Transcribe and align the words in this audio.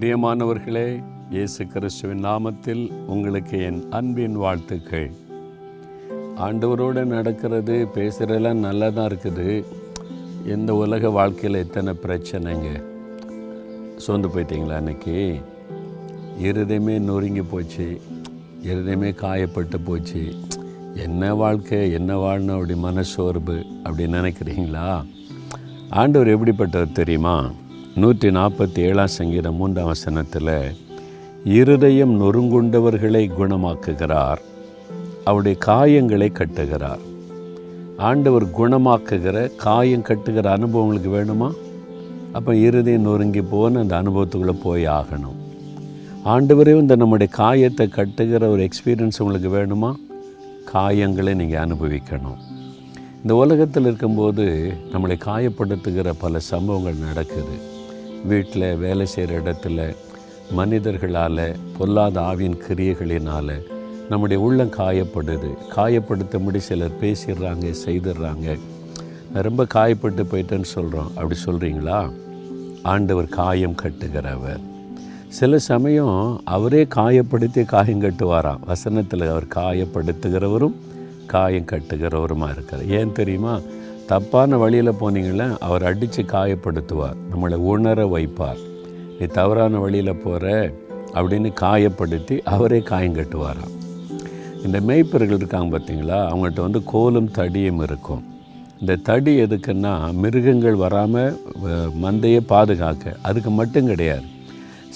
பிரியமானவர்களே 0.00 1.02
இயேசு 1.30 1.66
கிறிஸ்துவின் 1.66 2.24
நாமத்தில் 2.24 2.92
உங்களுக்கு 3.06 3.60
என் 3.60 3.90
அன்பின் 3.90 4.36
வாழ்த்துக்கள். 4.36 5.10
ஆண்டவரோடு 6.36 7.04
நடக்கிறது 7.04 7.88
பேசுகிறதெல்லாம் 7.94 8.54
நல்லா 8.54 8.88
தான் 8.88 9.06
இருக்குது. 9.06 9.64
இந்த 10.46 10.74
உலக 10.74 11.10
வாழ்க்கையில் 11.10 11.60
எத்தனை 11.60 11.94
பிரச்சனைங்க? 12.02 12.82
சோர்ந்து 13.96 14.28
போயிட்டீங்களா 14.28 14.76
அன்னைக்கு? 14.76 15.40
இருதயமே 16.42 16.98
நொறுங்கி 16.98 17.42
போச்சு 17.42 18.00
இருதயமே 18.62 19.12
காயப்பட்டு 19.22 19.80
போச்சு. 19.84 20.34
என்ன 20.94 21.34
வாழ்க்கை 21.34 21.92
என்ன 21.92 22.14
வாழணும் 22.16 22.60
அப்படி 22.60 22.74
மனசோர்வு 22.74 23.66
அப்படி 23.84 24.12
நினைக்கிறீங்களா? 24.12 25.04
ஆண்டவர் 25.90 26.28
எப்படிப்பட்டவர் 26.28 26.92
தெரியுமா? 26.92 27.50
நூற்றி 28.00 28.28
நாற்பத்தி 28.28 28.78
ஏழாம் 28.78 29.12
சங்கீதம் 29.16 29.54
மூன்றாம் 29.54 29.86
வசனத்தில் 29.86 30.50
இருதயம் 31.44 32.12
நொறுங்குண்டவர்களை 32.20 33.22
குணமாக்குகிறார் 33.38 34.40
அவருடைய 35.24 35.58
காயங்களை 35.66 36.28
கட்டுகிறார். 36.32 37.02
ஆண்டவர் 37.96 38.46
குணமாக்குகிற 38.58 39.56
காயம் 39.56 40.04
கட்டுகிற 40.08 40.46
அனுபவம் 40.46 40.82
உங்களுக்கு 40.82 41.10
வேணுமா? 41.18 41.48
அப்போ 42.32 42.56
இருதயம் 42.56 43.00
நொறுங்கி 43.00 43.42
போன 43.42 43.78
அந்த 43.78 44.02
அனுபவத்துக்குள்ளே 44.02 44.56
போய் 44.62 44.86
ஆகணும். 44.86 45.38
ஆண்டவரே 46.24 46.74
இந்த 46.80 46.96
நம்முடைய 46.96 47.32
காயத்தை 47.32 47.88
கட்டுகிற 47.96 48.42
ஒரு 48.50 48.68
எக்ஸ்பீரியன்ஸ் 48.68 49.20
உங்களுக்கு 49.20 49.50
வேணுமா? 49.58 49.92
காயங்களை 50.74 51.34
நீங்கள் 51.34 51.64
அனுபவிக்கணும். 51.66 52.38
இந்த 53.22 53.34
உலகத்தில் 53.34 53.82
இருக்கும்போது 53.82 54.72
நம்மளை 54.92 55.18
காயப்படுத்துகிற 55.26 56.12
பல 56.18 56.38
சம்பவங்கள் 56.52 57.04
நடக்குது. 57.08 57.56
வீட்டில் 58.24 58.76
வேலை 58.76 59.06
செய்கிற 59.06 59.40
இடத்துல 59.40 59.96
மனிதர்களால் 60.50 61.56
பொல்லாத 61.78 62.20
ஆவியின் 62.20 62.58
கிரியைகளினால் 62.68 63.62
நம்முடைய 64.08 64.42
உள்ளம் 64.42 64.70
காயப்படுது. 64.70 65.54
காயப்படுத்தும்படி 65.76 66.56
சிலர் 66.56 67.00
பேசிடுறாங்க 67.00 67.74
செய்திடுறாங்க. 67.86 68.58
ரொம்ப 69.32 69.66
காயப்பட்டு 69.74 70.22
போயிட்டேன்னு 70.22 70.62
சொல்கிறோம். 70.62 71.06
அப்படி 71.06 71.36
சொல்கிறீங்களா? 71.44 72.12
ஆண்டவர் 72.82 73.28
காயம் 73.28 73.74
கட்டுகிறவர். 73.82 74.60
சில 75.28 75.58
சமயம் 75.58 76.40
அவரே 76.44 76.84
காயப்படுத்தி 76.84 77.64
காயம் 77.64 78.02
கட்டுவாராம். 78.02 78.58
வசனத்தில் 78.66 79.22
அவர் 79.22 79.44
காயப்படுத்துகிறவரும் 79.44 80.74
காயம் 81.26 81.64
கட்டுகிறவருமா 81.64 82.50
இருக்கார் 82.50 82.86
ஏன் 82.86 83.12
தெரியுமா? 83.12 83.60
தப்பான 84.10 84.58
வழியில் 84.60 84.98
போனீங்களே 85.00 85.46
அவர் 85.66 85.84
அடித்து 85.88 86.22
காயப்படுத்துவார். 86.32 87.18
நம்மளை 87.30 87.56
உணர 87.72 88.04
வைப்பார். 88.14 88.60
நீ 89.18 89.26
தவறான 89.38 89.80
வழியில் 89.84 90.20
போகிற 90.22 90.44
அப்படின்னு 91.18 91.50
காயப்படுத்தி 91.64 92.36
அவரே 92.54 92.78
காயங்கட்டுவாராம் 92.90 93.74
இந்த 94.66 94.78
மேய்ப்பர்கள் 94.88 95.38
இருக்காங்க 95.40 95.68
பார்த்தீங்களா 95.72 96.18
அவங்கள்ட்ட 96.30 96.64
வந்து 96.66 96.80
கோலும் 96.92 97.30
தடியும் 97.38 97.82
இருக்கும். 97.86 98.22
இந்த 98.80 98.96
தடி 99.08 99.34
எதுக்குன்னா 99.44 99.92
மிருகங்கள் 100.22 100.80
வராமல் 100.84 101.36
மந்தையை 102.04 102.40
பாதுகாக்க. 102.54 103.14
அதுக்கு 103.28 103.50
மட்டும் 103.60 103.90
கிடையாது. 103.92 104.26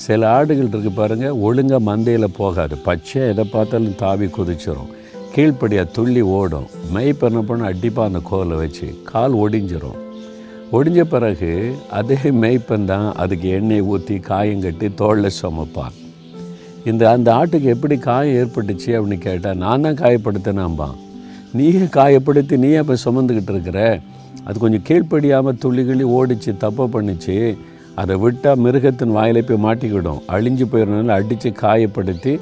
சில 0.05 0.21
ஆடுகள் 0.37 0.71
இருக்குது 0.73 0.99
பாருங்கள் 1.01 1.39
ஒழுங்காக 1.47 1.83
மந்தையில் 1.91 2.37
போகாது. 2.41 2.75
பச்சை 2.89 3.23
எதை 3.33 3.47
பார்த்தாலும் 3.55 4.01
தாவி 4.03 4.29
குதிச்சிடும் 4.39 4.93
கீழ்ப்படியாக 5.35 5.93
துள்ளி 5.97 6.23
ஓடும். 6.39 6.67
மெய்ப்பு 6.95 7.25
என்ன 7.29 7.41
பண்ண 7.49 7.69
அடிப்பாக 7.73 8.09
அந்த 8.11 8.21
கோலை 8.31 8.57
வச்சு 8.63 8.87
கால் 9.11 9.35
ஒடிஞ்சிரும். 9.43 10.01
ஒடிஞ்ச 10.77 11.01
பிறகு 11.13 11.51
அதே 11.99 12.19
மெய்ப்பன் 12.43 12.89
தான் 12.91 13.07
அதுக்கு 13.23 13.49
எண்ணெய் 13.59 13.87
ஊற்றி 13.93 14.17
காயம் 14.29 14.65
கட்டி 14.65 14.89
தோளில் 15.01 15.37
சுமப்பான். 15.41 15.97
இந்த 16.91 17.03
அந்த 17.15 17.29
ஆட்டுக்கு 17.39 17.73
எப்படி 17.75 17.97
காயம் 18.09 18.39
ஏற்பட்டுச்சு 18.41 18.91
அப்படின்னு 18.99 19.19
கேட்டால் 19.27 19.61
நான் 19.65 19.85
தான் 19.87 20.01
காயப்படுத்தினாம்பான் 20.03 20.97
நீயே 21.59 21.85
காயப்படுத்தி 21.99 22.57
நீயே 22.65 22.79
இப்போ 22.85 22.97
சுமந்துக்கிட்டு 23.07 23.53
இருக்கிற. 23.57 23.79
அது 24.47 24.57
கொஞ்சம் 24.65 24.87
கீழ்ப்படியாமல் 24.89 25.61
துள்ளிகளி 25.65 26.07
ஓடிச்சு 26.19 26.53
தப்பு 26.65 26.85
பண்ணிச்சு 26.95 27.37
அதை 28.03 28.15
விட்டால் 28.23 28.63
மிருகத்தின் 28.65 29.17
வாயில 29.17 29.41
போய் 29.49 29.65
மாட்டிக்கிடும். 29.67 30.21
அழிஞ்சு 30.35 30.67
போயிடனால 30.73 31.17
அடித்து 31.21 31.51
காயப்படுத்தி 31.65 32.33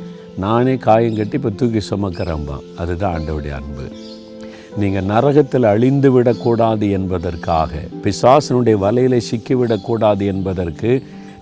நானே 0.42 0.74
காயம் 0.86 1.16
கட்டி 1.18 1.36
இப்போ 1.38 1.50
தூக்கி 1.60 1.80
சுமக்கிறேன்பான் 1.90 2.66
அதுதான் 2.82 3.14
ஆண்டவுடைய 3.16 3.54
அன்பு. 3.58 3.86
நீங்கள் 4.80 5.08
நரகத்தில் 5.12 5.66
அழிந்து 5.72 6.08
விடக்கூடாது 6.14 6.86
என்பதற்காக 6.98 7.80
பிசாசனுடைய 8.04 8.76
வலையில் 8.84 9.26
சிக்கிவிடக்கூடாது 9.28 10.24
என்பதற்கு 10.32 10.90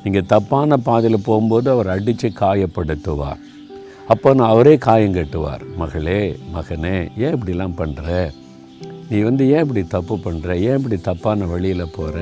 நீங்கள் 0.04 0.28
தப்பான 0.32 0.78
பாதையில் 0.88 1.26
போகும்போது 1.28 1.68
அவர் 1.74 1.92
அடித்து 1.94 2.28
காயப்படுத்துவார். 2.42 3.40
அப்போ 4.12 4.28
நான் 4.38 4.52
அவரே 4.54 4.74
காயம் 4.88 5.16
கட்டுவார். 5.16 5.62
மகளே 5.80 6.20
மகனே 6.56 6.96
ஏன் 7.24 7.34
இப்படிலாம் 7.36 7.78
பண்ணுற 7.80 8.06
நீ 9.10 9.18
வந்து 9.28 9.44
ஏன் 9.54 9.64
இப்படி 9.64 9.82
தப்பு 9.96 10.14
பண்ணுற 10.26 10.48
ஏன் 10.68 10.78
இப்படி 10.80 10.96
தப்பான 11.08 11.46
வழியில் 11.52 11.94
போகிற 11.96 12.18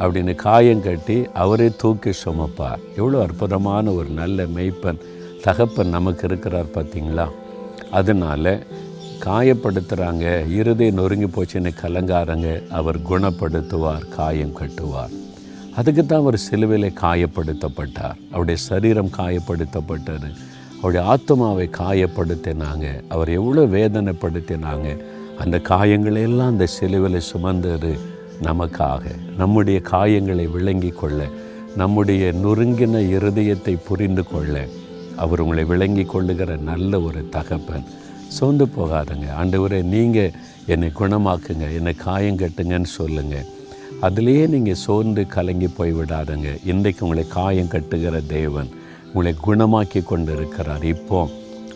அப்படின்னு 0.00 0.32
காயம் 0.46 0.82
கட்டி 0.86 1.16
அவரே 1.42 1.68
தூக்கி 1.82 2.12
சுமப்பார். 2.24 2.82
எவ்வளோ 3.00 3.18
அற்புதமான 3.26 3.92
ஒரு 4.00 4.10
நல்ல 4.20 4.46
மெய்ப்பன். 4.56 5.00
தகப்பன் 5.42 5.88
நமக்கு 5.88 6.26
இருக்கிறார் 6.26 6.74
பார்த்தீங்களா? 6.74 7.28
அதனால் 7.90 8.66
காயப்படுத்துகிறாங்க 9.24 10.50
இருதய 10.50 10.90
நொறுங்கி 10.90 11.24
போச்சுன்னு 11.24 11.70
கலங்காரங்க 11.82 12.68
அவர் 12.68 12.98
குணப்படுத்துவார் 13.00 14.08
காயம் 14.08 14.56
கட்டுவார். 14.56 15.14
அதுக்கு 15.76 16.06
தான் 16.06 16.20
அவர் 16.20 16.36
சிலுவையில் 16.36 16.98
காயப்படுத்தப்பட்டார். 17.00 18.16
அவருடைய 18.28 18.60
சரீரம் 18.60 19.10
காயப்படுத்தப்பட்டது. 19.16 20.28
அவருடைய 20.76 21.10
ஆத்மாவை 21.10 21.70
காயப்படுத்தினாங்க. 21.78 22.86
அவர் 23.08 23.28
எவ்வளோ 23.28 23.66
வேதனைப்படுத்தினாங்க. 23.66 24.96
அந்த 25.38 25.56
காயங்களையெல்லாம் 25.58 26.46
அந்த 26.46 26.66
சிலுவையில் 26.66 27.20
சுமந்தது 27.20 27.98
நமக்காக. 28.42 29.02
நம்முடைய 29.36 29.80
காயங்களை 29.90 30.50
விளங்கி 30.50 30.88
கொள்ள 30.88 31.28
நம்முடைய 31.76 32.32
நொறுங்கின 32.32 33.00
இருதயத்தை 33.16 33.78
புரிந்து 33.88 34.24
கொள்ள 34.24 34.66
அவர் 35.22 35.42
உங்களை 35.42 35.64
விளங்கி 35.72 36.04
கொள்ளுகிற 36.12 36.56
நல்ல 36.70 37.00
ஒரு 37.08 37.20
தகப்பன். 37.36 37.86
சோர்ந்து 38.36 38.64
போகாதுங்க. 38.76 39.26
ஆண்டவரே 39.40 39.80
நீங்கள் 39.94 40.34
என்னை 40.72 40.88
குணமாக்குங்க. 41.00 41.66
என்னை 41.78 41.94
காயம் 42.06 42.40
கட்டுங்கன்னு 42.42 42.90
சொல்லுங்கள் 43.00 43.46
அதுலேயே 44.06 44.42
நீங்கள் 44.54 44.80
சோர்ந்து 44.84 45.22
கலங்கி 45.34 45.68
போய் 45.76 45.92
விடாதுங்க. 46.00 46.48
இன்றைக்கு 46.72 47.04
உங்களை 47.06 47.24
காயம் 47.28 47.72
கட்டுகிற 47.74 48.16
தேவன் 48.26 48.70
உங்களை 49.12 49.32
குணமாக்கி 49.46 50.00
கொண்டு 50.10 50.32
இருக்கிறார் 50.36 50.84
இப்போ 50.94 51.20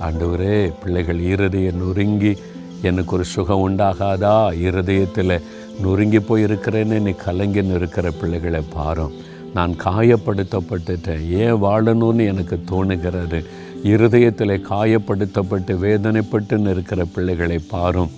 ஆண்டவரே 0.06 0.56
பிள்ளைகள் 0.82 1.20
இருதயம் 1.32 1.80
நொறுங்கி 1.82 2.32
எனக்கு 2.88 3.14
ஒரு 3.16 3.24
சுகம் 3.32 3.64
உண்டாகாதா? 3.66 4.36
இருதயத்தில் 4.68 5.34
நொறுங்கி 5.82 6.20
போய் 6.20 6.44
இருக்கிறேன்னு 6.44 6.96
நீ 7.06 7.12
கலங்கின்னு 7.26 7.76
இருக்கிற 7.80 8.06
பிள்ளைகளை 8.20 8.62
பாரும். 8.76 9.12
நான் 9.54 9.74
காயப்படுத்தப்பட்டுட்டேன். 9.84 11.28
ஏன் 11.28 11.62
வாழணும்னு 11.62 12.26
எனக்கு 12.26 12.60
தோணுகிறது. 12.70 13.44
இருதயத்தில் 13.82 14.66
காயப்படுத்தப்பட்டு 14.70 15.74
வேதனைப்பட்டுன்னு 15.84 16.70
இருக்கிற 16.70 17.04
பிள்ளைகளை 17.04 17.58
பாரும். 17.58 18.10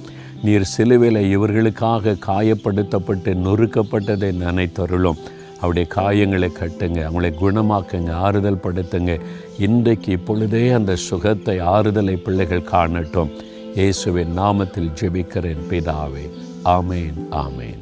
நீர் 0.42 0.62
சிலுவையில் 0.62 1.38
இவர்களுக்காக 1.38 2.16
காயப்படுத்தப்பட்டு 2.26 3.34
நொறுக்கப்பட்டதை 3.46 4.30
நினைத்தருளும். 4.44 5.20
அவருடைய 5.56 5.88
காயங்களை 5.94 6.50
கட்டுங்க 6.60 7.00
அவங்களை 7.08 7.32
குணமாக்குங்க 7.40 8.10
ஆறுதல் 8.10 8.60
படுத்துங்க. 8.62 9.20
இன்றைக்கு 9.58 10.12
இப்பொழுதே 10.12 10.68
அந்த 10.68 10.96
சுகத்தை 10.96 11.58
ஆறுதலை 11.58 12.16
பிள்ளைகள் 12.16 12.62
காணட்டும். 12.62 13.30
இயேசுவின் 13.74 14.38
நாமத்தில் 14.38 14.92
ஜெபிக்கிறேன் 15.00 15.64
பிதாவே. 15.70 16.30
ஆமேன் 16.64 17.20
ஆமேன். 17.30 17.80